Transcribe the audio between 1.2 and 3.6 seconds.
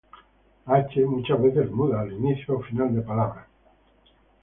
veces es muda al inicio o final de palabra; p.